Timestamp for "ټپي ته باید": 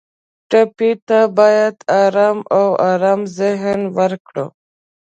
0.49-1.75